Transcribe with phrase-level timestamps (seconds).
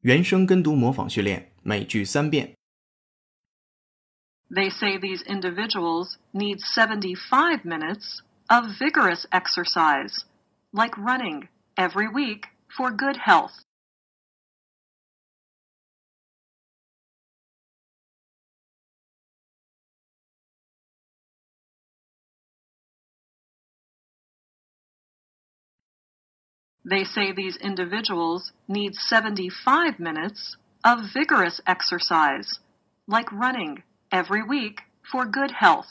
[0.00, 2.54] 原声跟读模仿训练，每句三遍。
[4.50, 10.24] They say these individuals need 75 minutes of vigorous exercise,
[10.70, 12.42] like running, every week
[12.76, 13.52] for good health.
[26.89, 32.57] They say these individuals need 75 minutes of vigorous exercise,
[33.07, 34.79] like running, every week
[35.11, 35.85] for good health.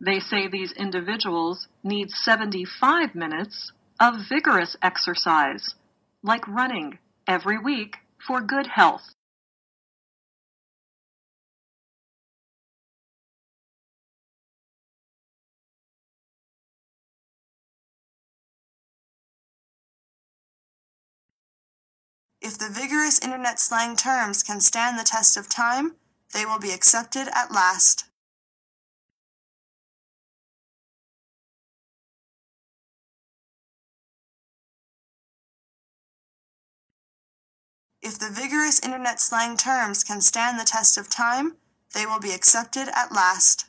[0.00, 5.76] They say these individuals need 75 minutes of vigorous exercise,
[6.24, 6.98] like running,
[7.30, 9.14] every week for good health.
[22.42, 25.94] If the vigorous internet slang terms can stand the test of time,
[26.34, 28.09] they will be accepted at last.
[38.02, 41.56] If the vigorous internet slang terms can stand the test of time,
[41.94, 43.66] they will be accepted at last.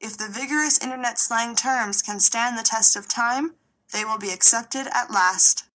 [0.00, 3.56] If the vigorous internet slang terms can stand the test of time,
[3.92, 5.67] they will be accepted at last.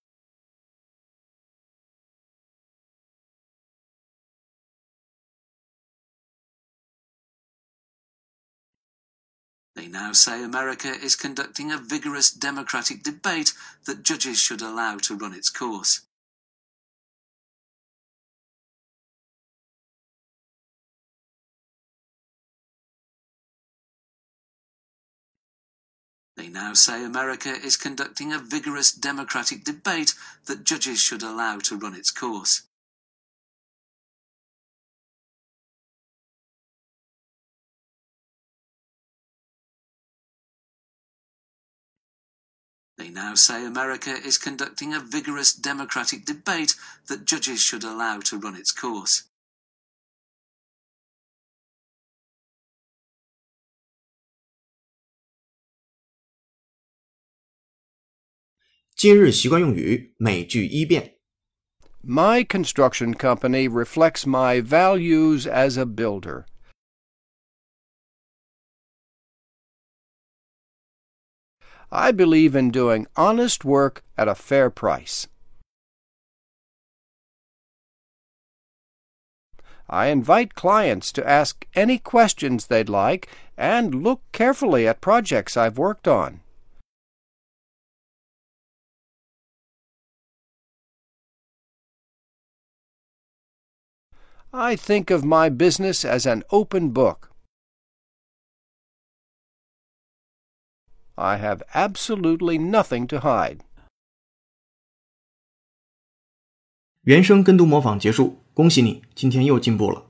[9.83, 13.51] They now say America is conducting a vigorous democratic debate
[13.83, 16.03] that judges should allow to run its course.
[26.37, 30.13] They now say America is conducting a vigorous democratic debate
[30.45, 32.61] that judges should allow to run its course.
[42.97, 46.75] They now say America is conducting a vigorous democratic debate
[47.07, 49.23] that judges should allow to run its course.
[62.01, 66.45] My construction company reflects my values as a builder.
[71.95, 75.27] I believe in doing honest work at a fair price.
[79.87, 85.77] I invite clients to ask any questions they'd like and look carefully at projects I've
[85.77, 86.41] worked on.
[94.51, 97.32] I think of my business as an open book.
[101.14, 103.60] I have absolutely nothing to hide.
[107.02, 110.06] 原声跟读模仿结束，恭喜你，今天又进步了。